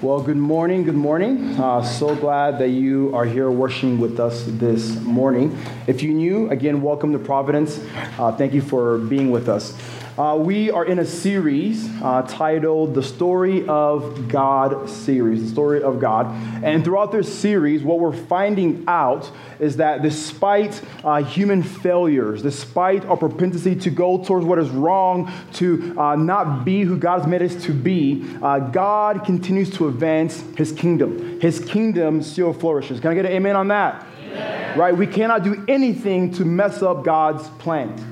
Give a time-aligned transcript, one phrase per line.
[0.00, 0.84] Well, good morning.
[0.84, 1.58] Good morning.
[1.58, 5.58] Uh, so glad that you are here worshiping with us this morning.
[5.88, 7.84] If you're new, again, welcome to Providence.
[8.16, 9.76] Uh, thank you for being with us.
[10.18, 15.80] Uh, we are in a series uh, titled The Story of God series, the story
[15.80, 16.26] of God.
[16.64, 19.30] And throughout this series, what we're finding out
[19.60, 25.32] is that despite uh, human failures, despite our propensity to go towards what is wrong,
[25.52, 29.86] to uh, not be who God has made us to be, uh, God continues to
[29.86, 31.40] advance his kingdom.
[31.40, 32.98] His kingdom still flourishes.
[32.98, 34.04] Can I get an amen on that?
[34.20, 34.76] Amen.
[34.76, 34.96] Right?
[34.96, 38.07] We cannot do anything to mess up God's plan.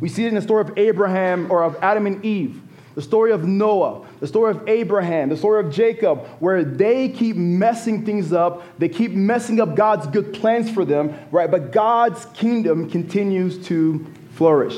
[0.00, 2.60] We see it in the story of Abraham or of Adam and Eve,
[2.94, 7.36] the story of Noah, the story of Abraham, the story of Jacob, where they keep
[7.36, 8.62] messing things up.
[8.78, 11.50] They keep messing up God's good plans for them, right?
[11.50, 14.76] But God's kingdom continues to flourish.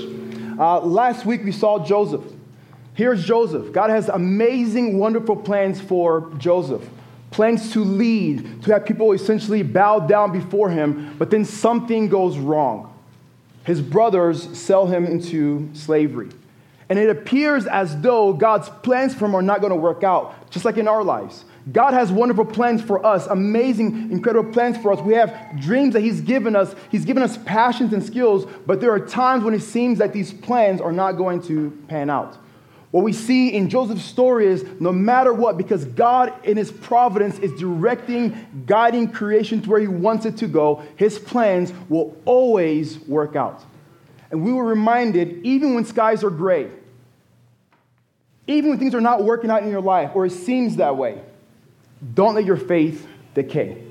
[0.59, 2.25] Uh, last week we saw Joseph.
[2.95, 3.73] Here's Joseph.
[3.73, 6.87] God has amazing, wonderful plans for Joseph
[7.31, 12.37] plans to lead, to have people essentially bow down before him, but then something goes
[12.37, 12.92] wrong
[13.65, 16.31] his brothers sell him into slavery.
[16.89, 20.51] And it appears as though God's plans for him are not going to work out,
[20.51, 21.45] just like in our lives.
[21.71, 25.01] God has wonderful plans for us, amazing, incredible plans for us.
[25.01, 26.75] We have dreams that He's given us.
[26.91, 30.33] He's given us passions and skills, but there are times when it seems that these
[30.33, 32.37] plans are not going to pan out.
[32.93, 37.39] What we see in Joseph's story is no matter what, because God in his providence
[37.39, 43.01] is directing, guiding creation to where he wants it to go, his plans will always
[43.01, 43.65] work out.
[44.31, 46.71] And we were reminded, even when skies are gray,
[48.47, 51.19] even when things are not working out in your life, or it seems that way,
[52.13, 53.83] don't let your faith decay.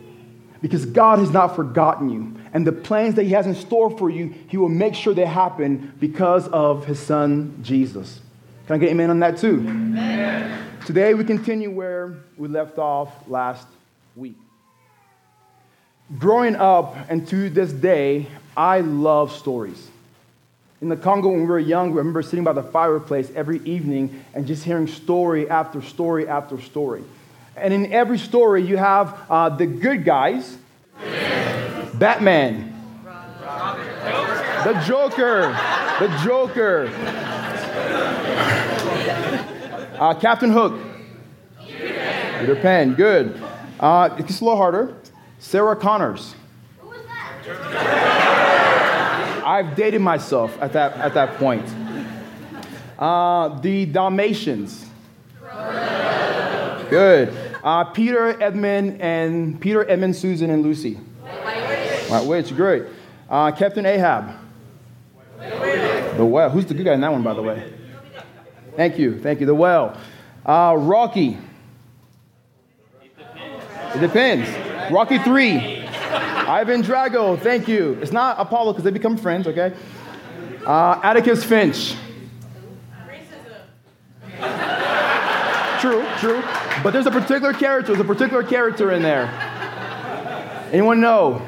[0.61, 2.39] Because God has not forgotten you.
[2.53, 5.25] And the plans that He has in store for you, He will make sure they
[5.25, 8.21] happen because of His Son, Jesus.
[8.67, 9.57] Can I get amen on that too?
[9.67, 10.65] Amen.
[10.85, 13.67] Today we continue where we left off last
[14.15, 14.37] week.
[16.17, 19.89] Growing up and to this day, I love stories.
[20.81, 24.23] In the Congo, when we were young, we remember sitting by the fireplace every evening
[24.33, 27.03] and just hearing story after story after story.
[27.55, 30.57] And in every story, you have uh, the good guys
[31.93, 32.73] Batman,
[33.43, 35.55] the Joker,
[35.99, 36.87] the Joker,
[40.01, 40.81] uh, Captain Hook.
[41.63, 42.39] Peter Pan.
[42.39, 42.93] Peter Pan.
[42.95, 43.41] Good.
[43.79, 44.97] Uh, it's a little harder.
[45.37, 46.35] Sarah Connors.
[46.79, 47.43] Who was that?
[49.45, 51.63] I've dated myself at that, at that point.
[52.97, 54.87] Uh, the Dalmatians.
[56.89, 57.37] Good.
[57.63, 60.95] Uh, Peter, Edmund, and Peter, Edmund, Susan, and Lucy.
[60.95, 62.55] White Witch.
[62.55, 62.85] Great.
[63.29, 64.35] Uh, Captain Ahab.
[65.37, 66.49] The well.
[66.49, 67.71] Who's the good guy in that one, by the way?
[68.75, 69.19] Thank you.
[69.19, 69.45] Thank you.
[69.45, 69.97] The well.
[70.45, 71.37] Uh, Rocky.
[73.93, 74.49] It depends.
[74.91, 75.85] Rocky 3.
[75.87, 77.39] Ivan Drago.
[77.39, 77.97] Thank you.
[78.01, 79.73] It's not Apollo because they become friends, okay?
[80.65, 81.95] Uh, Atticus Finch.
[85.81, 86.43] True, true.
[86.83, 87.93] But there's a particular character.
[87.93, 89.25] There's a particular character in there.
[90.71, 91.41] Anyone know?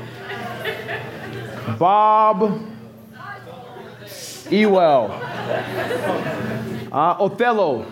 [1.77, 2.61] Bob
[4.49, 5.19] Ewell.
[6.93, 7.85] Uh, Othello.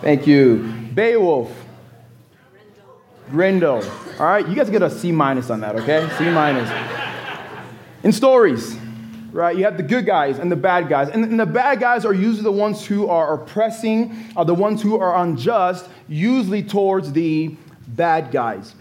[0.00, 0.72] Thank you.
[0.94, 1.54] Beowulf.
[3.30, 3.84] Grendel.
[4.18, 6.08] All right, you guys get a C minus on that, okay?
[6.16, 6.70] C minus.
[8.02, 8.76] In stories,
[9.30, 11.10] right, you have the good guys and the bad guys.
[11.10, 14.82] And, and the bad guys are usually the ones who are oppressing, are the ones
[14.82, 17.54] who are unjust, usually towards the
[17.88, 18.74] bad guys.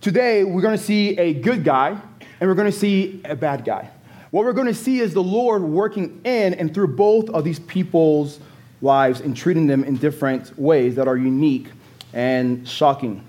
[0.00, 2.00] Today, we're going to see a good guy
[2.40, 3.90] and we're going to see a bad guy.
[4.32, 7.58] What we're going to see is the Lord working in and through both of these
[7.58, 8.40] people's
[8.80, 11.68] lives and treating them in different ways that are unique
[12.14, 13.22] and shocking.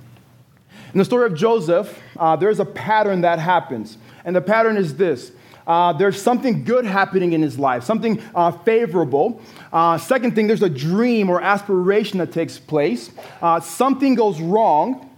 [0.93, 3.97] In the story of Joseph, uh, there's a pattern that happens.
[4.23, 5.33] And the pattern is this
[5.67, 9.41] uh, there's something good happening in his life, something uh, favorable.
[9.73, 13.11] Uh, second thing, there's a dream or aspiration that takes place.
[13.41, 15.09] Uh, something goes wrong,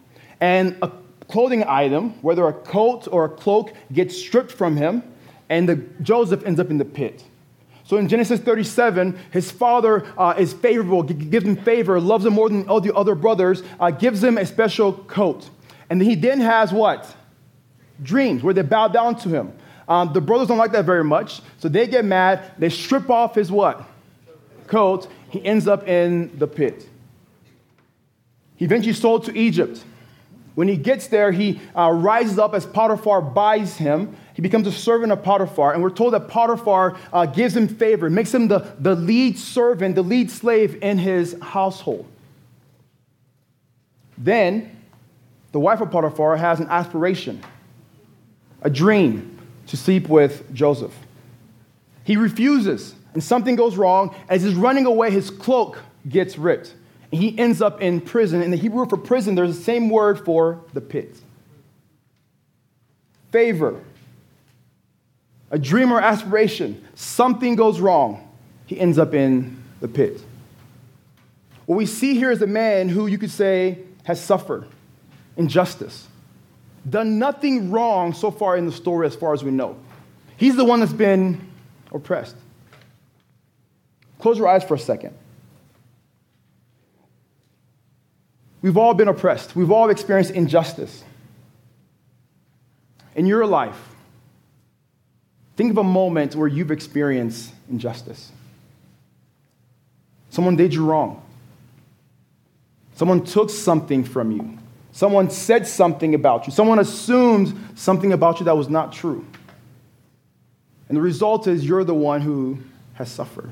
[0.41, 0.91] and a
[1.27, 5.03] clothing item, whether a coat or a cloak, gets stripped from him
[5.49, 7.23] and the, Joseph ends up in the pit.
[7.83, 12.49] So in Genesis 37, his father uh, is favorable, gives him favor, loves him more
[12.49, 15.49] than all the other brothers, uh, gives him a special coat.
[15.89, 17.15] And he then has what?
[18.01, 19.53] Dreams where they bow down to him.
[19.87, 22.53] Um, the brothers don't like that very much, so they get mad.
[22.57, 23.83] They strip off his what?
[24.65, 25.07] Coat.
[25.29, 26.89] He ends up in the pit.
[28.55, 29.83] He eventually sold to Egypt.
[30.55, 34.71] When he gets there, he uh, rises up as Potiphar buys him he becomes a
[34.71, 38.75] servant of Potiphar, and we're told that Potiphar uh, gives him favor, makes him the,
[38.79, 42.05] the lead servant, the lead slave in his household.
[44.17, 44.75] Then
[45.53, 47.41] the wife of Potiphar has an aspiration,
[48.61, 50.93] a dream to sleep with Joseph.
[52.03, 54.13] He refuses, and something goes wrong.
[54.27, 55.79] As he's running away, his cloak
[56.09, 56.73] gets ripped.
[57.11, 58.41] He ends up in prison.
[58.41, 61.17] In the Hebrew for prison, there's the same word for the pit.
[63.31, 63.81] Favor,
[65.51, 68.27] a dream or aspiration, something goes wrong.
[68.65, 70.21] He ends up in the pit.
[71.65, 74.67] What we see here is a man who you could say has suffered
[75.37, 76.07] injustice,
[76.89, 79.75] done nothing wrong so far in the story as far as we know.
[80.37, 81.41] He's the one that's been
[81.91, 82.35] oppressed.
[84.19, 85.15] Close your eyes for a second.
[88.65, 89.55] We've all been oppressed.
[89.55, 91.03] We've all experienced injustice.
[93.13, 93.79] In your life,
[95.55, 98.31] think of a moment where you've experienced injustice.
[100.31, 101.21] Someone did you wrong.
[102.95, 104.57] Someone took something from you.
[104.93, 106.51] Someone said something about you.
[106.51, 109.23] Someone assumed something about you that was not true.
[110.89, 112.57] And the result is you're the one who
[112.95, 113.51] has suffered.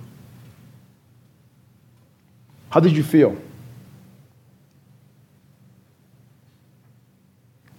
[2.71, 3.37] How did you feel?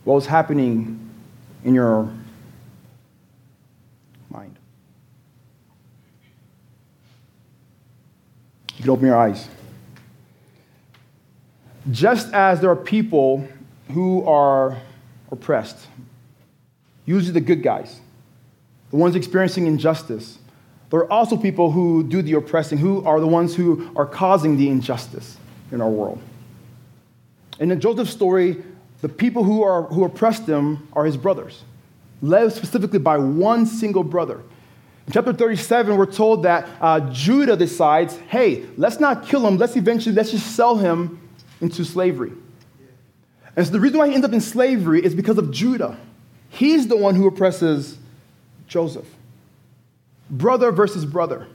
[0.05, 1.11] What was happening
[1.65, 2.11] in your
[4.31, 4.57] mind?
[8.77, 9.49] You can open your eyes.
[11.91, 13.47] Just as there are people
[13.93, 14.79] who are
[15.31, 15.87] oppressed,
[17.07, 18.01] usually the good guys,
[18.91, 20.39] the ones experiencing injustice,
[20.91, 24.57] there are also people who do the oppressing, who are the ones who are causing
[24.57, 25.39] the injustice
[25.73, 26.21] in our world.
[27.59, 28.63] And in Joseph's story,
[29.05, 31.63] the people who, are, who oppressed him are his brothers,
[32.23, 34.41] led specifically by one single brother.
[35.07, 39.77] In chapter 37, we're told that uh, Judah decides, hey, let's not kill him, let's
[39.77, 41.21] eventually, let's just sell him
[41.61, 42.33] into slavery.
[43.55, 45.99] And so the reason why he ends up in slavery is because of Judah.
[46.49, 47.99] He's the one who oppresses
[48.69, 49.07] Joseph.
[50.31, 51.47] Brother versus brother.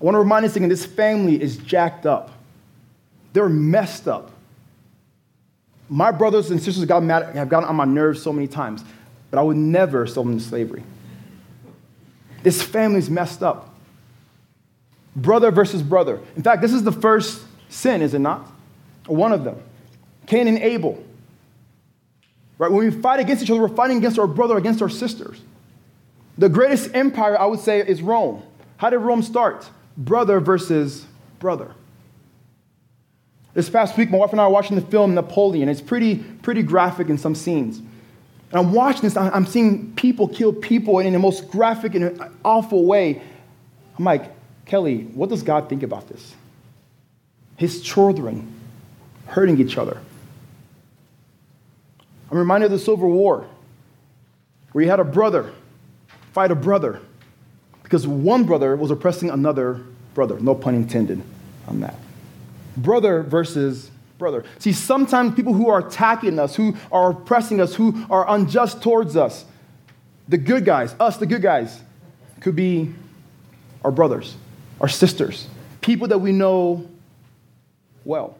[0.00, 2.30] I want to remind us again this family is jacked up.
[3.32, 4.30] They're messed up.
[5.88, 8.84] My brothers and sisters got mad, have gotten on my nerves so many times,
[9.30, 10.82] but I would never sell them to slavery.
[12.42, 13.74] This family's messed up.
[15.16, 16.20] Brother versus brother.
[16.36, 18.52] In fact, this is the first sin, is it not?
[19.08, 19.60] one of them.
[20.26, 21.02] Cain and Abel.
[22.58, 22.70] Right?
[22.70, 25.40] When we fight against each other, we're fighting against our brother, against our sisters.
[26.36, 28.42] The greatest empire, I would say, is Rome.
[28.76, 29.68] How did Rome start?
[29.96, 31.06] Brother versus
[31.40, 31.72] brother.
[33.58, 35.68] This past week, my wife and I were watching the film Napoleon.
[35.68, 37.78] It's pretty, pretty graphic in some scenes.
[37.78, 37.88] And
[38.52, 43.20] I'm watching this, I'm seeing people kill people in the most graphic and awful way.
[43.98, 44.30] I'm like,
[44.64, 46.36] Kelly, what does God think about this?
[47.56, 48.48] His children
[49.26, 50.00] hurting each other.
[52.30, 53.44] I'm reminded of the Civil War,
[54.70, 55.50] where you had a brother
[56.30, 57.00] fight a brother
[57.82, 59.80] because one brother was oppressing another
[60.14, 60.38] brother.
[60.38, 61.20] No pun intended
[61.66, 61.96] on that.
[62.82, 64.44] Brother versus brother.
[64.58, 69.16] See, sometimes people who are attacking us, who are oppressing us, who are unjust towards
[69.16, 69.44] us,
[70.26, 71.80] the good guys, us, the good guys,
[72.40, 72.92] could be
[73.84, 74.36] our brothers,
[74.80, 75.46] our sisters,
[75.80, 76.88] people that we know
[78.04, 78.36] well.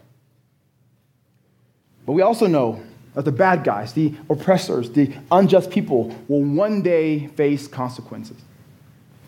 [2.05, 2.83] But we also know
[3.15, 8.37] that the bad guys, the oppressors, the unjust people will one day face consequences.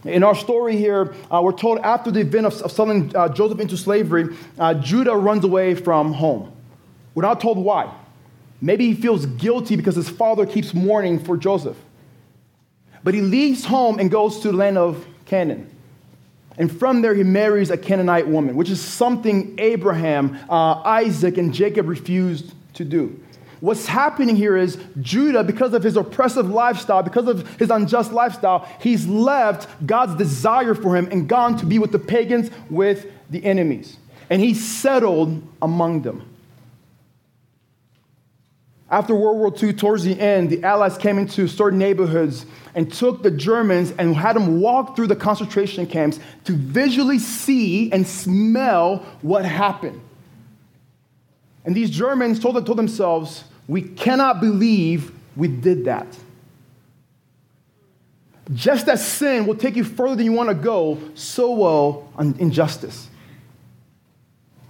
[0.05, 3.61] In our story here, uh, we're told after the event of, of selling uh, Joseph
[3.61, 6.53] into slavery, uh, Judah runs away from home.
[7.15, 7.93] We're not told why.
[8.63, 11.77] Maybe he feels guilty because his father keeps mourning for Joseph.
[13.03, 15.71] But he leaves home and goes to the land of Canaan.
[16.59, 21.55] And from there, he marries a Canaanite woman, which is something Abraham, uh, Isaac, and
[21.55, 23.19] Jacob refused to do.
[23.61, 28.67] What's happening here is Judah, because of his oppressive lifestyle, because of his unjust lifestyle,
[28.81, 33.45] he's left God's desire for him and gone to be with the pagans, with the
[33.45, 33.99] enemies.
[34.31, 36.27] And he settled among them.
[38.91, 43.23] After World War II, towards the end, the Allies came into certain neighborhoods and took
[43.23, 49.05] the Germans and had them walk through the concentration camps to visually see and smell
[49.23, 50.01] what happened.
[51.65, 56.19] And these Germans told, told themselves, we cannot believe we did that.
[58.53, 63.09] Just as sin will take you further than you want to go, so will injustice.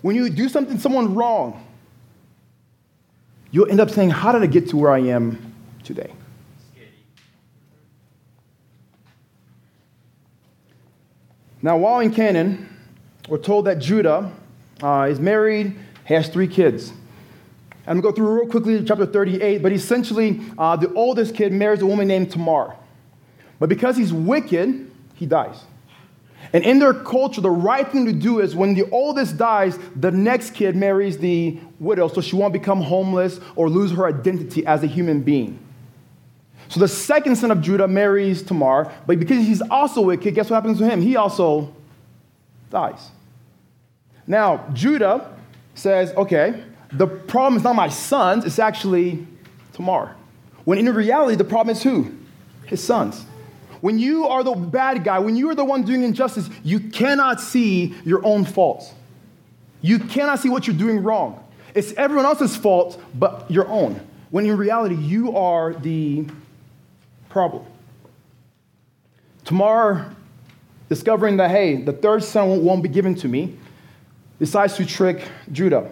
[0.02, 1.66] When you do something someone wrong,
[3.50, 6.12] you'll end up saying, How did I get to where I am today?
[11.62, 12.69] Now, while in Canaan,
[13.30, 14.30] we're told that Judah
[14.83, 16.92] uh, is married has three kids.
[17.87, 21.52] I'm going to go through real quickly chapter 38, but essentially, uh, the oldest kid
[21.52, 22.76] marries a woman named Tamar.
[23.58, 25.64] But because he's wicked, he dies.
[26.52, 30.10] And in their culture, the right thing to do is when the oldest dies, the
[30.10, 34.82] next kid marries the widow so she won't become homeless or lose her identity as
[34.82, 35.58] a human being.
[36.68, 40.56] So the second son of Judah marries Tamar, but because he's also wicked, guess what
[40.56, 41.02] happens to him?
[41.02, 41.75] He also
[42.70, 43.10] dies.
[44.26, 45.37] Now, Judah
[45.75, 49.26] says, okay, the problem is not my sons, it's actually
[49.73, 50.16] Tamar.
[50.64, 52.12] When in reality, the problem is who?
[52.66, 53.25] His sons.
[53.80, 57.40] When you are the bad guy, when you are the one doing injustice, you cannot
[57.40, 58.92] see your own faults.
[59.80, 61.42] You cannot see what you're doing wrong.
[61.75, 64.00] It's everyone else's fault but your own.
[64.30, 66.26] When in reality, you are the
[67.28, 67.64] problem.
[69.44, 70.14] Tamar,
[70.88, 73.56] discovering that, hey, the third son won't be given to me,
[74.38, 75.90] decides to trick Judah.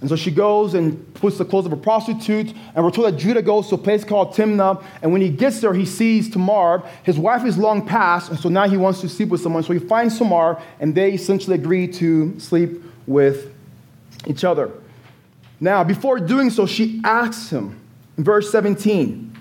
[0.00, 2.54] And so she goes and puts the clothes of a prostitute.
[2.74, 4.82] And we're told that Judah goes to a place called Timnah.
[5.02, 6.84] And when he gets there, he sees Tamar.
[7.02, 9.64] His wife is long past, and so now he wants to sleep with someone.
[9.64, 13.52] So he finds Tamar, and they essentially agree to sleep with
[14.26, 14.70] each other.
[15.60, 17.80] Now, before doing so, she asks him
[18.16, 19.36] in verse 17,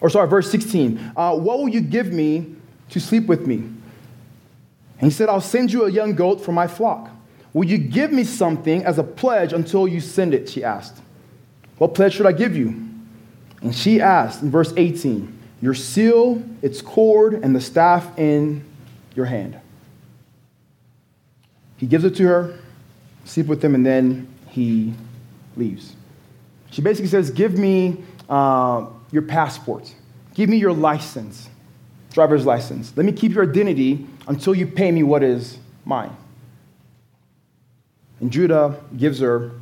[0.00, 2.54] or sorry, verse 16, uh, What will you give me
[2.90, 3.56] to sleep with me?
[3.56, 3.80] And
[5.00, 7.10] he said, I'll send you a young goat from my flock.
[7.52, 10.48] Will you give me something as a pledge until you send it?
[10.48, 11.00] She asked.
[11.78, 12.88] What pledge should I give you?
[13.62, 18.64] And she asked in verse 18, Your seal, its cord, and the staff in
[19.14, 19.58] your hand.
[21.76, 22.58] He gives it to her,
[23.24, 24.94] sleep with him, and then he
[25.56, 25.96] leaves.
[26.70, 29.92] She basically says, Give me uh, your passport,
[30.34, 31.48] give me your license,
[32.12, 32.92] driver's license.
[32.96, 36.14] Let me keep your identity until you pay me what is mine.
[38.20, 39.52] And Judah gives her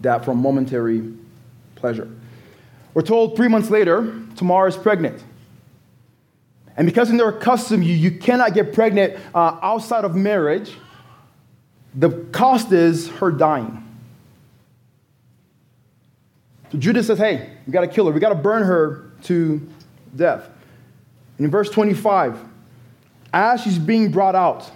[0.00, 1.14] that for momentary
[1.76, 2.08] pleasure.
[2.94, 5.22] We're told three months later, Tamar is pregnant.
[6.76, 10.72] And because in their custom, you, you cannot get pregnant uh, outside of marriage,
[11.94, 13.84] the cost is her dying.
[16.70, 18.12] So Judah says, hey, we got to kill her.
[18.12, 19.66] We got to burn her to
[20.14, 20.48] death.
[21.38, 22.38] And in verse 25,
[23.32, 24.70] as she's being brought out,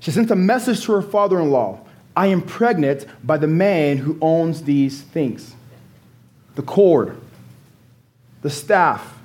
[0.00, 1.80] she sent a message to her father in law
[2.18, 5.54] I am pregnant by the man who owns these things
[6.56, 7.16] the cord,
[8.42, 9.16] the staff.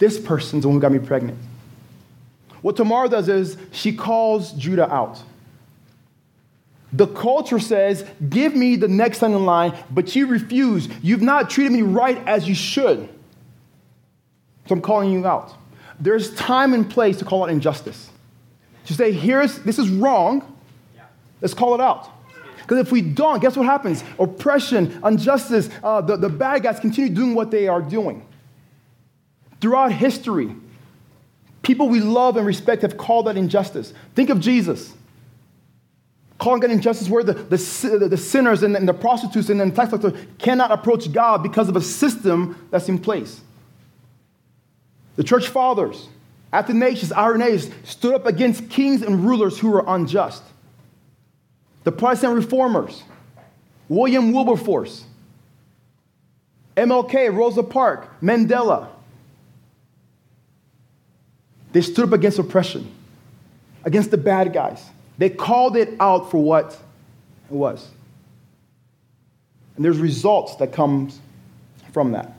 [0.00, 1.38] This person's the one who got me pregnant.
[2.62, 5.22] What Tamar does is she calls Judah out.
[6.92, 10.88] The culture says, Give me the next son in line, but you refuse.
[11.00, 13.08] You've not treated me right as you should.
[14.66, 15.54] So I'm calling you out.
[16.00, 18.10] There's time and place to call out injustice.
[18.86, 20.53] To say, Here's this is wrong,
[21.44, 22.08] Let's call it out.
[22.56, 24.02] Because if we don't, guess what happens?
[24.18, 28.26] Oppression, injustice, uh, the, the bad guys continue doing what they are doing.
[29.60, 30.56] Throughout history,
[31.60, 33.92] people we love and respect have called that injustice.
[34.14, 34.94] Think of Jesus.
[36.38, 39.70] Calling that injustice where the, the, the sinners and the, and the prostitutes and the
[39.70, 43.42] tax collectors cannot approach God because of a system that's in place.
[45.16, 46.08] The church fathers,
[46.54, 50.42] Athanasius, Irenaeus, stood up against kings and rulers who were unjust
[51.84, 53.02] the Protestant reformers,
[53.88, 55.04] William Wilberforce,
[56.76, 58.88] MLK, Rosa Parks, Mandela.
[61.72, 62.90] They stood up against oppression,
[63.84, 64.82] against the bad guys.
[65.18, 66.72] They called it out for what
[67.50, 67.88] it was.
[69.76, 71.20] And there's results that comes
[71.92, 72.32] from that.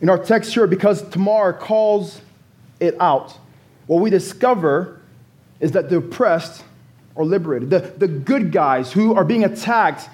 [0.00, 2.20] In our text here, because Tamar calls
[2.80, 3.36] it out,
[3.86, 5.00] what we discover
[5.60, 6.62] is that the oppressed
[7.18, 7.68] or liberated.
[7.68, 10.08] The, the good guys who are being attacked,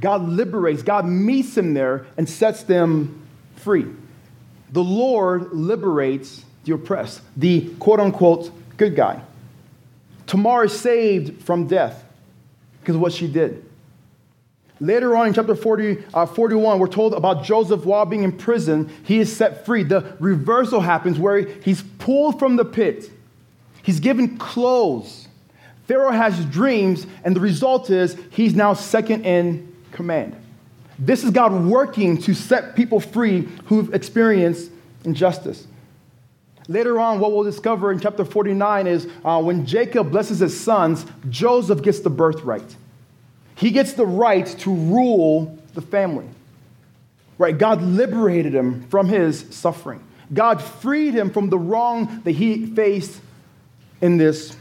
[0.00, 3.22] God liberates, God meets them there and sets them
[3.56, 3.86] free.
[4.72, 9.22] The Lord liberates the oppressed, the quote unquote good guy.
[10.26, 12.04] Tamar is saved from death
[12.80, 13.64] because of what she did.
[14.80, 18.90] Later on in chapter 40, uh, 41, we're told about Joseph while being in prison,
[19.04, 19.84] he is set free.
[19.84, 23.12] The reversal happens where he's pulled from the pit,
[23.84, 25.28] he's given clothes
[25.86, 30.36] Pharaoh has dreams, and the result is he's now second in command.
[30.98, 34.70] This is God working to set people free who've experienced
[35.04, 35.66] injustice.
[36.68, 41.04] Later on, what we'll discover in chapter 49 is uh, when Jacob blesses his sons,
[41.28, 42.76] Joseph gets the birthright.
[43.56, 46.28] He gets the right to rule the family.
[47.36, 47.56] Right?
[47.56, 50.02] God liberated him from his suffering.
[50.32, 53.20] God freed him from the wrong that he faced
[54.00, 54.56] in this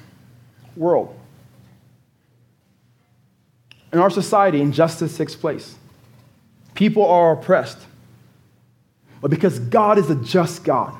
[0.75, 1.17] world.
[3.93, 5.75] in our society, injustice takes place.
[6.75, 7.77] People are oppressed.
[9.19, 10.95] But because God is a just God,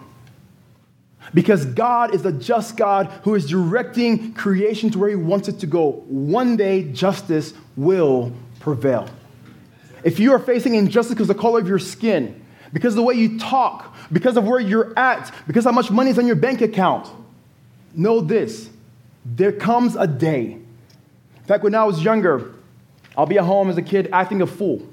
[1.34, 5.60] because God is a just God who is directing creation to where He wants it
[5.60, 9.10] to go, one day justice will prevail.
[10.04, 13.04] If you are facing injustice because of the color of your skin, because of the
[13.04, 16.36] way you talk, because of where you're at, because how much money is on your
[16.36, 17.10] bank account,
[17.96, 18.70] know this
[19.26, 20.54] there comes a day.
[20.54, 22.54] In fact, when I was younger,
[23.18, 24.88] I'll be at home as a kid acting a fool,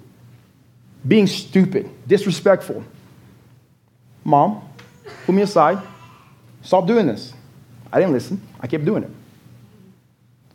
[1.06, 2.85] being stupid, disrespectful.
[4.25, 4.68] Mom,
[5.25, 5.78] pull me aside.
[6.62, 7.32] Stop doing this.
[7.92, 8.42] I didn't listen.
[8.61, 9.11] I kept doing it.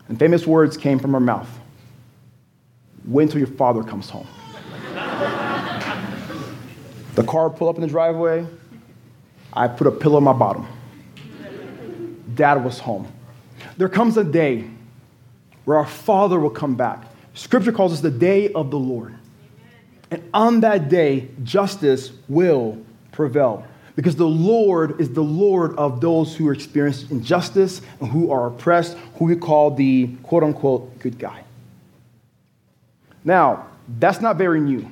[0.10, 1.50] And famous words came from her mouth
[3.06, 4.28] Wait until your father comes home.
[7.16, 8.46] the car pulled up in the driveway.
[9.52, 10.66] I put a pillow in my bottom.
[12.34, 13.12] Dad was home.
[13.78, 14.70] There comes a day
[15.66, 17.06] where our Father will come back.
[17.34, 19.16] Scripture calls us the day of the Lord.
[20.12, 22.78] And on that day, justice will
[23.12, 23.66] prevail.
[23.96, 28.98] Because the Lord is the Lord of those who experience injustice and who are oppressed,
[29.16, 31.44] who we call the quote unquote good guy.
[33.24, 33.68] Now,
[34.00, 34.90] that's not very new.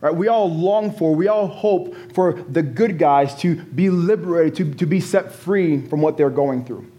[0.00, 0.14] Right?
[0.14, 4.74] We all long for, we all hope for the good guys to be liberated, to,
[4.74, 6.91] to be set free from what they're going through.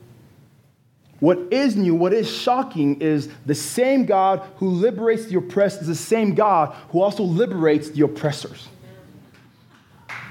[1.24, 5.88] What is new, what is shocking, is the same God who liberates the oppressed is
[5.88, 8.68] the same God who also liberates the oppressors.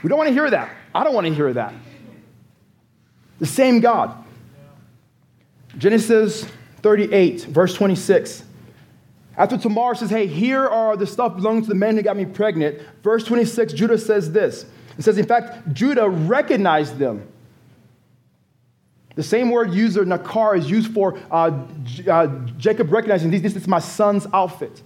[0.03, 0.71] We don't want to hear that.
[0.95, 1.73] I don't want to hear that.
[3.39, 4.23] The same God.
[5.79, 6.47] Genesis
[6.83, 8.45] 38, verse 26.
[9.39, 12.27] After Tamar says, Hey, here are the stuff belonging to the men who got me
[12.27, 14.67] pregnant, verse 26, Judah says this.
[14.99, 17.32] It says, In fact, Judah recognized them.
[19.15, 21.65] The same word user, Nakar is used for uh,
[22.09, 22.27] uh,
[22.57, 24.83] Jacob recognizing this, this is my son's outfit.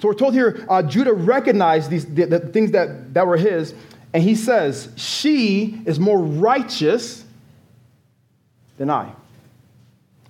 [0.00, 3.74] So we're told here uh, Judah recognized these, the, the things that, that were his,
[4.14, 7.24] and he says, She is more righteous
[8.78, 9.12] than I.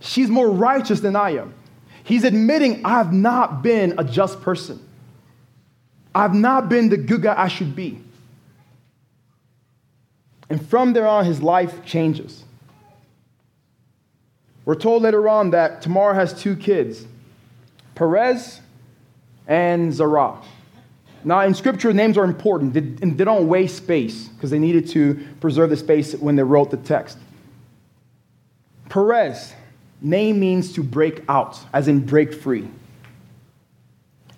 [0.00, 1.54] She's more righteous than I am.
[2.02, 4.84] He's admitting, I've not been a just person.
[6.14, 8.00] I've not been the good guy I should be.
[10.48, 12.44] And from there on, his life changes.
[14.68, 17.06] We're told later on that Tamar has two kids,
[17.94, 18.60] Perez
[19.46, 20.42] and Zerah.
[21.24, 22.74] Now, in scripture, names are important.
[22.74, 26.76] They, don't waste space because they needed to preserve the space when they wrote the
[26.76, 27.16] text.
[28.90, 29.54] Perez,
[30.02, 32.68] name means to break out, as in break free.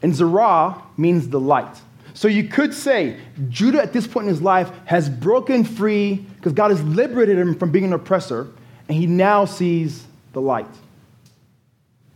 [0.01, 1.77] And Zerah means the light.
[2.14, 6.53] So you could say Judah at this point in his life has broken free because
[6.53, 8.47] God has liberated him from being an oppressor,
[8.88, 10.66] and he now sees the light.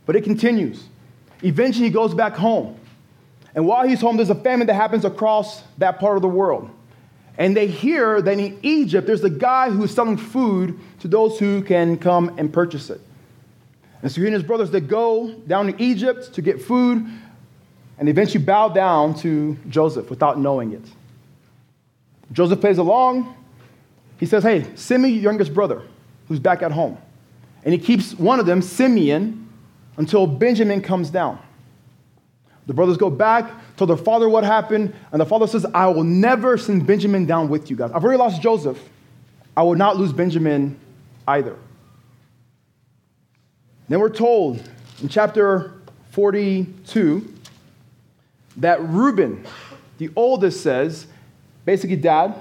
[0.07, 0.85] But it continues.
[1.43, 2.79] Eventually, he goes back home.
[3.55, 6.71] And while he's home, there's a famine that happens across that part of the world.
[7.37, 11.63] And they hear that in Egypt, there's a guy who's selling food to those who
[11.63, 13.01] can come and purchase it.
[14.03, 17.07] And so he and his brothers, they go down to Egypt to get food,
[17.99, 20.83] and eventually bow down to Joseph without knowing it.
[22.33, 23.35] Joseph plays along.
[24.19, 25.83] He says, Hey, send me your youngest brother
[26.29, 26.99] who's back at home.
[27.65, 29.49] And he keeps one of them, Simeon,
[29.97, 31.39] until Benjamin comes down.
[32.67, 36.05] The brothers go back, tell their father what happened, and the father says, I will
[36.05, 37.91] never send Benjamin down with you guys.
[37.93, 38.79] I've already lost Joseph.
[39.57, 40.79] I will not lose Benjamin
[41.29, 41.57] either.
[43.89, 44.63] Then we're told
[45.03, 45.75] in chapter
[46.13, 47.35] 42
[48.57, 49.45] that Reuben,
[49.99, 51.07] the oldest, says,
[51.65, 52.35] basically, Dad,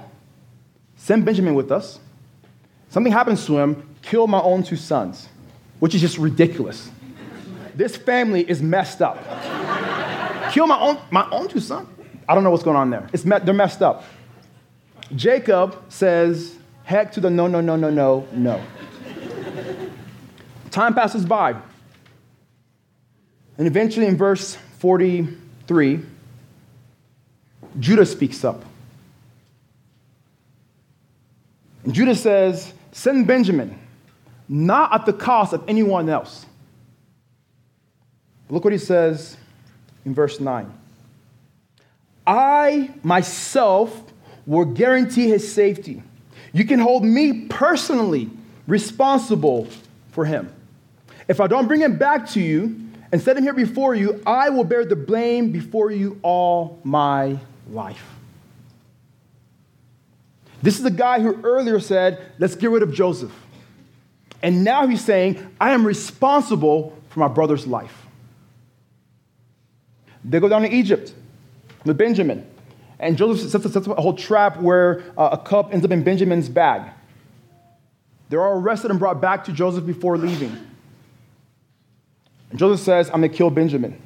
[0.96, 1.98] send Benjamin with us.
[2.88, 5.28] Something happens to him, kill my own two sons,
[5.80, 6.90] which is just ridiculous.
[7.74, 9.18] This family is messed up
[10.54, 11.88] kill my own, my own two sons.
[12.28, 13.08] I don't know what's going on there.
[13.12, 14.04] It's, they're messed up.
[15.14, 18.62] Jacob says, heck to the no, no, no, no, no, no.
[20.70, 21.56] Time passes by.
[23.58, 26.00] And eventually, in verse 43,
[27.78, 28.64] Judah speaks up.
[31.84, 33.78] And Judah says, Send Benjamin,
[34.48, 36.46] not at the cost of anyone else.
[38.50, 39.36] Look what he says
[40.04, 40.72] in verse 9.
[42.26, 44.12] I myself
[44.46, 46.02] will guarantee his safety.
[46.52, 48.30] You can hold me personally
[48.66, 49.68] responsible
[50.12, 50.52] for him.
[51.28, 52.80] If I don't bring him back to you
[53.10, 57.38] and set him here before you, I will bear the blame before you all my
[57.70, 58.04] life.
[60.62, 63.32] This is the guy who earlier said, Let's get rid of Joseph.
[64.44, 68.06] And now he's saying, I am responsible for my brother's life.
[70.22, 71.14] They go down to Egypt
[71.86, 72.46] with Benjamin.
[72.98, 76.50] And Joseph sets, up a whole trap where uh, a cup ends up in Benjamin's
[76.50, 76.92] bag.
[78.28, 80.54] They're all arrested and brought back to Joseph before leaving.
[82.50, 83.98] And Joseph says, I'm going to kill Benjamin.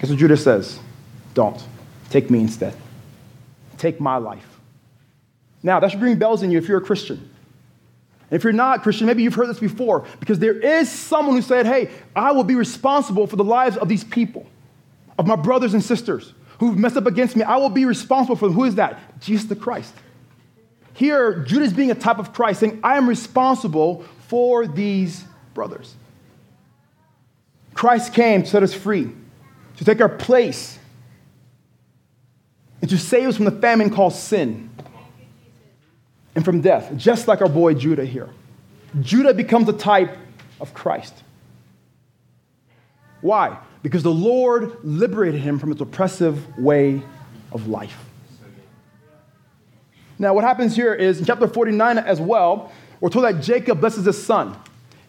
[0.00, 0.80] Guess what Judah says?
[1.34, 1.62] Don't.
[2.08, 2.74] Take me instead.
[3.76, 4.48] Take my life.
[5.62, 7.28] Now, that should ring bells in you if you're a Christian.
[8.32, 11.66] If you're not Christian, maybe you've heard this before, because there is someone who said,
[11.66, 14.46] Hey, I will be responsible for the lives of these people,
[15.18, 17.42] of my brothers and sisters who've messed up against me.
[17.42, 18.54] I will be responsible for them.
[18.54, 19.20] Who is that?
[19.20, 19.94] Jesus the Christ.
[20.94, 25.94] Here, Judah is being a type of Christ, saying, I am responsible for these brothers.
[27.74, 29.10] Christ came to set us free,
[29.76, 30.78] to take our place,
[32.80, 34.70] and to save us from the famine called sin
[36.34, 38.30] and from death, just like our boy Judah here.
[39.00, 40.16] Judah becomes a type
[40.60, 41.14] of Christ.
[43.20, 43.58] Why?
[43.82, 47.02] Because the Lord liberated him from its oppressive way
[47.52, 47.96] of life.
[50.18, 54.04] Now, what happens here is in chapter 49 as well, we're told that Jacob blesses
[54.04, 54.56] his son,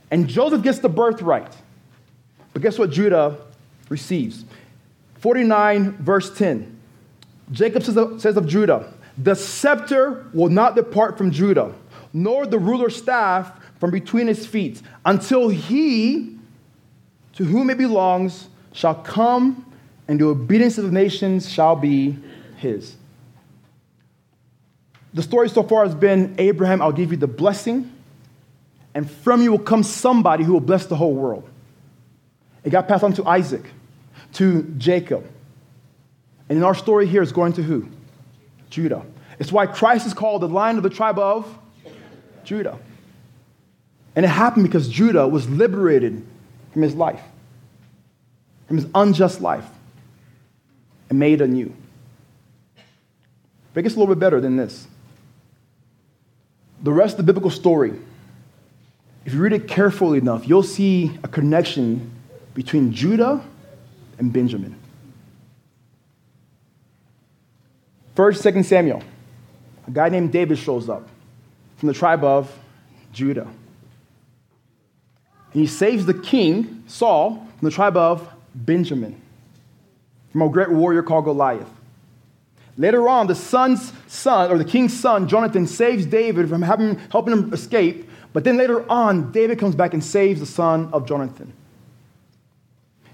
[0.09, 1.55] and Joseph gets the birthright.
[2.53, 3.37] But guess what Judah
[3.89, 4.45] receives?
[5.19, 6.79] 49, verse 10.
[7.51, 11.73] Jacob says of, says of Judah, The scepter will not depart from Judah,
[12.13, 16.37] nor the ruler's staff from between his feet, until he
[17.33, 19.65] to whom it belongs shall come,
[20.07, 22.17] and the obedience of the nations shall be
[22.57, 22.95] his.
[25.13, 27.91] The story so far has been Abraham, I'll give you the blessing,
[28.95, 31.47] and from you will come somebody who will bless the whole world.
[32.63, 33.65] It got passed on to Isaac,
[34.33, 35.27] to Jacob.
[36.49, 37.87] And in our story here, it's going to who?
[38.73, 39.05] Judah.
[39.37, 41.47] It's why Christ is called the lion of the tribe of
[42.43, 42.79] Judah.
[44.15, 46.25] And it happened because Judah was liberated
[46.71, 47.21] from his life,
[48.67, 49.65] from his unjust life,
[51.09, 51.71] and made anew.
[53.73, 54.87] But it gets a little bit better than this.
[56.81, 57.93] The rest of the biblical story,
[59.23, 62.11] if you read it carefully enough, you'll see a connection
[62.55, 63.43] between Judah
[64.17, 64.82] and Benjamin.
[68.15, 69.01] First, Second Samuel,
[69.87, 71.07] a guy named David shows up
[71.77, 72.55] from the tribe of
[73.11, 73.47] Judah.
[75.53, 79.19] And he saves the king, Saul, from the tribe of Benjamin,
[80.31, 81.69] from a great warrior called Goliath.
[82.77, 87.33] Later on, the son's son, or the king's son, Jonathan, saves David from having, helping
[87.33, 88.09] him escape.
[88.31, 91.53] But then later on, David comes back and saves the son of Jonathan.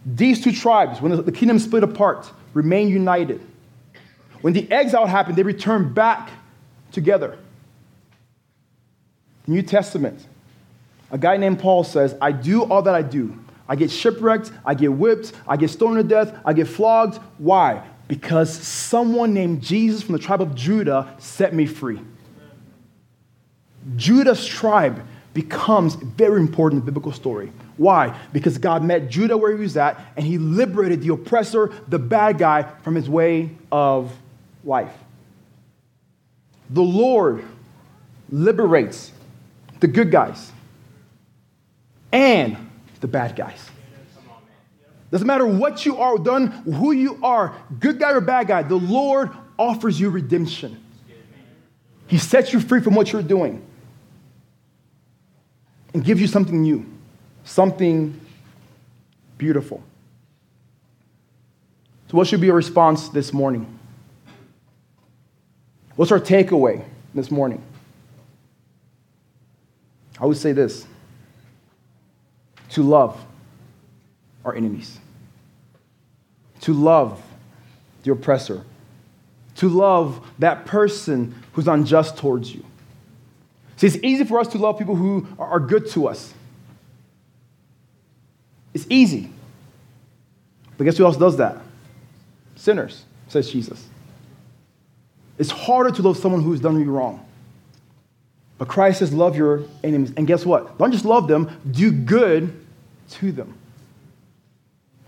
[0.05, 3.41] These two tribes, when the kingdom split apart, remain united.
[4.41, 6.29] When the exile happened, they returned back
[6.91, 7.37] together.
[9.45, 10.25] The New Testament,
[11.11, 13.37] a guy named Paul says, I do all that I do.
[13.67, 17.17] I get shipwrecked, I get whipped, I get stoned to death, I get flogged.
[17.37, 17.85] Why?
[18.07, 21.99] Because someone named Jesus from the tribe of Judah set me free.
[23.95, 27.51] Judah's tribe becomes very important in the biblical story.
[27.77, 28.17] Why?
[28.33, 32.39] Because God met Judah where he was at and he liberated the oppressor, the bad
[32.39, 34.11] guy, from his way of
[34.63, 34.93] life.
[36.69, 37.43] The Lord
[38.29, 39.11] liberates
[39.79, 40.51] the good guys
[42.11, 42.57] and
[43.01, 43.69] the bad guys.
[45.11, 48.75] Doesn't matter what you are done, who you are, good guy or bad guy, the
[48.75, 50.83] Lord offers you redemption.
[52.07, 53.65] He sets you free from what you're doing
[55.93, 56.85] and gives you something new,
[57.43, 58.19] something
[59.37, 59.83] beautiful.
[62.09, 63.78] So, what should be your response this morning?
[65.99, 66.81] What's our takeaway
[67.13, 67.61] this morning?
[70.17, 70.87] I would say this
[72.69, 73.19] to love
[74.45, 74.97] our enemies,
[76.61, 77.21] to love
[78.03, 78.63] the oppressor,
[79.57, 82.63] to love that person who's unjust towards you.
[83.75, 86.33] See, it's easy for us to love people who are good to us.
[88.73, 89.33] It's easy.
[90.77, 91.57] But guess who else does that?
[92.55, 93.85] Sinners, says Jesus.
[95.39, 97.25] It's harder to love someone who's done you wrong.
[98.57, 100.11] But Christ says, love your enemies.
[100.17, 100.77] And guess what?
[100.77, 102.53] Don't just love them, do good
[103.11, 103.55] to them.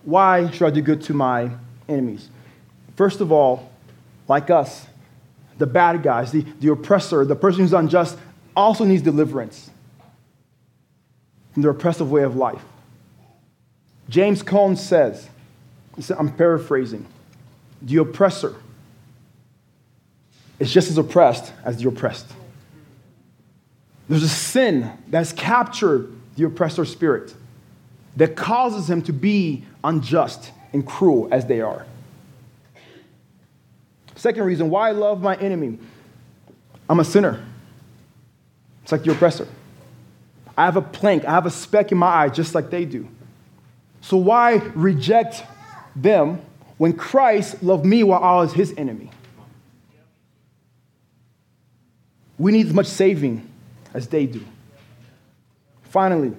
[0.04, 1.52] Why should I do good to my
[1.88, 2.30] enemies?
[2.96, 3.70] First of all,
[4.30, 4.88] like us,
[5.58, 8.18] the bad guys, the, the oppressor, the person who's unjust,
[8.56, 9.70] also needs deliverance
[11.54, 12.64] from their oppressive way of life.
[14.08, 15.28] James Cone says,
[16.18, 17.06] I'm paraphrasing,
[17.82, 18.56] the oppressor
[20.62, 22.28] is just as oppressed as the oppressed.
[24.08, 27.34] There's a sin that's captured the oppressor spirit.
[28.18, 31.86] that causes him to be unjust and cruel as they are.
[34.16, 35.80] Second reason why I love my enemy
[36.90, 37.42] I'm a sinner.
[38.84, 39.48] It's like the oppressor.
[40.58, 43.08] I have a plank, I have a speck in my eye just like they do.
[44.02, 45.44] So why reject
[45.96, 46.42] them
[46.78, 49.10] when Christ loved me while I was his enemy?
[52.42, 53.48] We need as much saving
[53.94, 54.44] as they do.
[55.84, 56.34] Finally,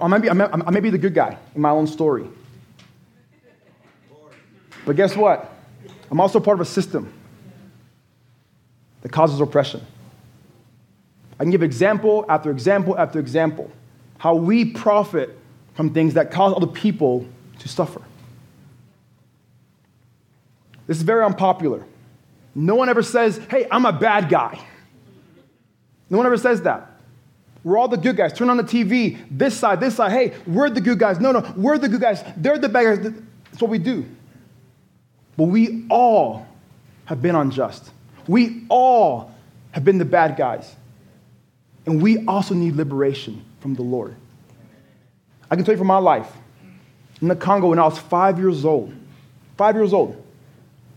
[0.00, 2.26] I may, be, I, I be the good guy in my own story.
[4.84, 5.48] But guess what?
[6.10, 7.12] I'm also part of a system
[9.02, 9.86] that causes oppression.
[11.38, 13.70] I can give example after example after example
[14.18, 15.38] how we profit
[15.74, 17.28] from things that cause other people
[17.60, 18.02] to suffer.
[20.88, 21.84] This is very unpopular.
[22.54, 24.60] No one ever says, hey, I'm a bad guy.
[26.10, 26.90] No one ever says that.
[27.64, 28.32] We're all the good guys.
[28.32, 30.10] Turn on the TV, this side, this side.
[30.10, 31.20] Hey, we're the good guys.
[31.20, 32.22] No, no, we're the good guys.
[32.36, 33.12] They're the bad guys.
[33.44, 34.04] That's what we do.
[35.36, 36.46] But we all
[37.06, 37.90] have been unjust.
[38.26, 39.32] We all
[39.70, 40.74] have been the bad guys.
[41.86, 44.14] And we also need liberation from the Lord.
[45.50, 46.30] I can tell you from my life.
[47.20, 48.92] In the Congo, when I was five years old,
[49.56, 50.21] five years old,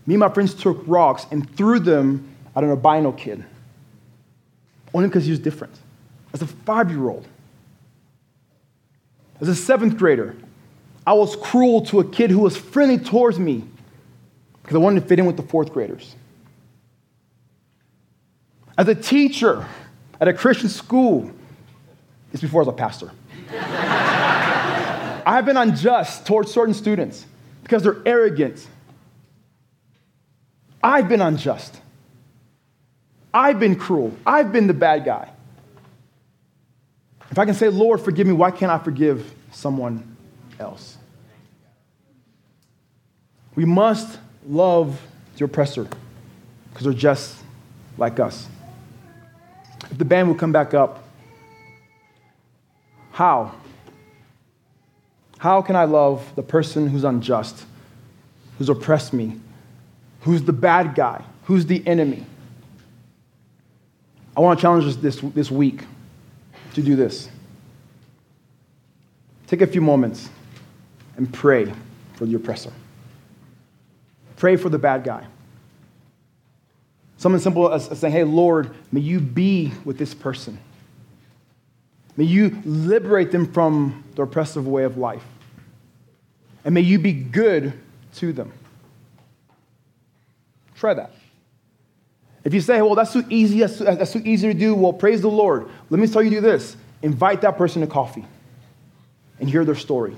[0.06, 3.44] me and my friends took rocks and threw them at an albino kid.
[4.94, 5.74] Only because he was different.
[6.32, 7.26] As a five year old,
[9.40, 10.36] as a seventh grader,
[11.06, 13.64] I was cruel to a kid who was friendly towards me
[14.62, 16.14] because I wanted to fit in with the fourth graders.
[18.76, 19.66] As a teacher
[20.20, 21.30] at a Christian school,
[22.32, 23.10] it's before I was a pastor.
[23.52, 27.26] I have been unjust towards certain students
[27.62, 28.66] because they're arrogant.
[30.86, 31.80] I've been unjust.
[33.34, 34.12] I've been cruel.
[34.24, 35.28] I've been the bad guy.
[37.28, 40.16] If I can say, Lord, forgive me, why can't I forgive someone
[40.60, 40.96] else?
[43.56, 45.00] We must love
[45.36, 45.88] the oppressor
[46.70, 47.36] because they're just
[47.98, 48.46] like us.
[49.90, 51.02] If the band will come back up,
[53.10, 53.56] how?
[55.38, 57.64] How can I love the person who's unjust,
[58.56, 59.40] who's oppressed me,
[60.26, 62.26] who's the bad guy, who's the enemy?
[64.36, 65.82] I want to challenge us this, this week
[66.74, 67.30] to do this.
[69.46, 70.28] Take a few moments
[71.16, 71.72] and pray
[72.14, 72.72] for the oppressor.
[74.36, 75.24] Pray for the bad guy.
[77.18, 80.58] Something simple as saying, Hey, Lord, may you be with this person.
[82.16, 85.24] May you liberate them from the oppressive way of life.
[86.64, 87.74] And may you be good
[88.16, 88.52] to them.
[90.76, 91.10] Try that.
[92.44, 94.92] If you say, well, that's too easy, that's too, that's too easy to do, well,
[94.92, 95.68] praise the Lord.
[95.90, 98.24] Let me tell you do this invite that person to coffee
[99.38, 100.16] and hear their story.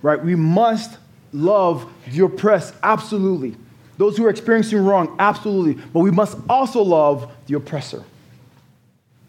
[0.00, 0.22] Right?
[0.22, 0.98] We must
[1.32, 3.56] love the oppressed, absolutely.
[3.98, 5.82] Those who are experiencing wrong, absolutely.
[5.92, 8.04] But we must also love the oppressor,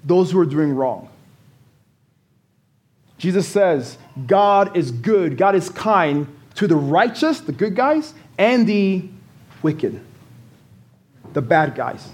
[0.03, 1.09] those who are doing wrong.
[3.17, 8.67] Jesus says, God is good, God is kind to the righteous, the good guys, and
[8.67, 9.07] the
[9.61, 10.01] wicked,
[11.33, 12.09] the bad guys.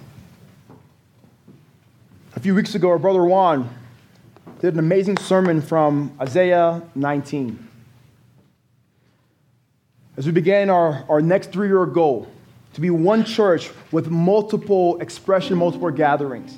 [2.36, 3.70] A few weeks ago, our brother Juan
[4.60, 7.68] did an amazing sermon from Isaiah 19.
[10.18, 12.28] As we began our, our next three year goal,
[12.74, 16.58] to be one church with multiple expression, multiple gatherings.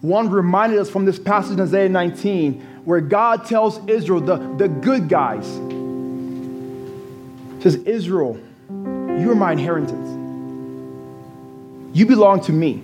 [0.00, 4.68] Juan reminded us from this passage in Isaiah 19 where God tells Israel, the, the
[4.68, 5.46] good guys,
[7.62, 10.08] says, Israel, you are my inheritance.
[11.96, 12.82] You belong to me.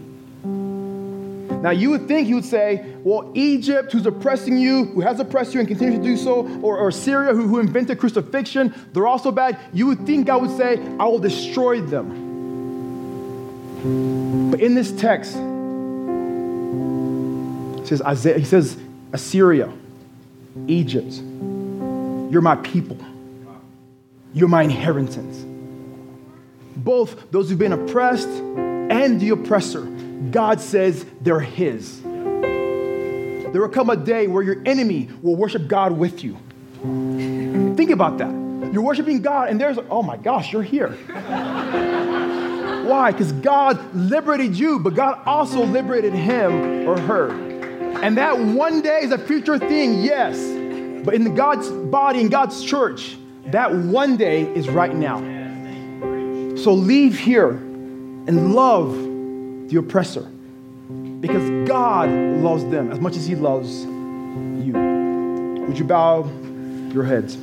[1.62, 5.54] Now, you would think he would say, well, Egypt, who's oppressing you, who has oppressed
[5.54, 9.32] you and continues to do so, or, or Syria, who, who invented crucifixion, they're also
[9.32, 9.58] bad.
[9.72, 12.26] You would think God would say, I will destroy them.
[14.52, 15.32] But in this text,
[17.88, 18.76] says Isaiah, he says,
[19.12, 19.72] Assyria,
[20.66, 21.12] Egypt,
[22.30, 22.98] you're my people.
[24.34, 25.44] You're my inheritance.
[26.76, 29.82] Both those who've been oppressed and the oppressor,
[30.30, 32.02] God says they're His.
[32.02, 36.36] There will come a day where your enemy will worship God with you.
[37.76, 38.30] Think about that.
[38.72, 40.90] You're worshiping God, and there's, oh my gosh, you're here.
[42.86, 43.10] Why?
[43.10, 47.30] Because God liberated you, but God also liberated him or her.
[48.02, 50.38] And that one day is a future thing, yes.
[51.04, 53.16] But in God's body, in God's church,
[53.52, 55.18] that one day is right now.
[56.56, 58.92] So leave here and love
[59.70, 60.22] the oppressor
[61.20, 64.72] because God loves them as much as he loves you.
[65.66, 66.24] Would you bow
[66.92, 67.36] your heads?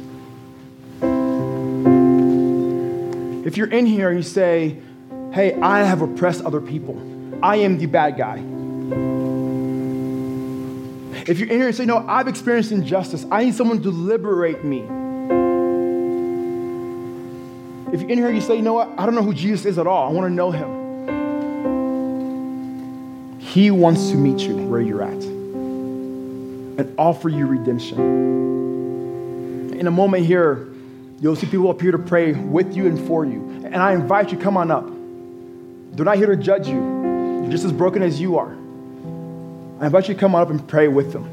[3.45, 4.79] If you're in here and you say,
[5.31, 6.99] hey, I have oppressed other people,
[7.43, 8.37] I am the bad guy.
[11.27, 14.63] If you're in here and say, no, I've experienced injustice, I need someone to liberate
[14.63, 14.83] me.
[17.95, 19.77] If you're in here you say, you know what, I don't know who Jesus is
[19.77, 20.83] at all, I want to know him.
[23.39, 27.97] He wants to meet you where you're at and offer you redemption.
[29.79, 30.67] In a moment here,
[31.21, 33.39] you'll see people up here to pray with you and for you.
[33.63, 34.89] And I invite you, come on up.
[35.95, 36.75] They're not here to judge you.
[37.43, 38.51] You're just as broken as you are.
[39.79, 41.23] I invite you to come on up and pray with them.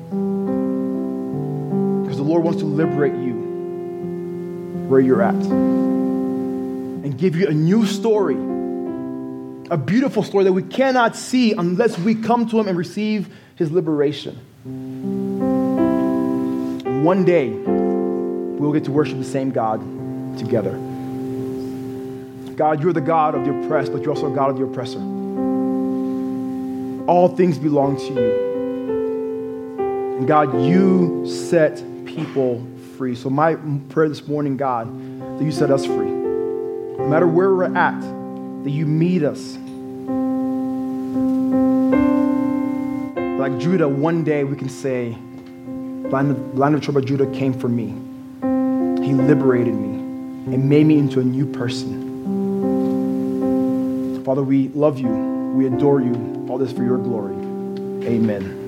[2.05, 3.33] Because the Lord wants to liberate you
[4.87, 5.92] where you're at
[7.03, 8.37] and give you a new story
[9.73, 13.73] a beautiful story that we cannot see unless we come to Him and receive His
[13.73, 14.37] liberation.
[17.05, 19.81] One day, we will get to worship the same God
[20.39, 20.73] together.
[22.55, 24.99] God, you're the God of the oppressed, but you're also God of the oppressor.
[27.09, 28.43] All things belong to you.
[30.19, 32.65] And God, you set people
[32.99, 33.15] free.
[33.17, 33.55] So, my
[33.89, 34.87] prayer this morning, God,
[35.39, 36.12] that you set us free.
[37.03, 38.01] No matter where we're at,
[38.65, 39.59] that you meet us
[43.43, 45.17] like Judah, one day we can say,
[46.11, 47.89] Lion of, Lion of of Judah came for me.
[49.05, 49.99] He liberated me
[50.55, 52.13] and made me into a new person.
[54.25, 55.09] Father, we love you.
[55.09, 56.47] We adore you.
[56.49, 57.35] All this for your glory.
[58.07, 58.61] Amen.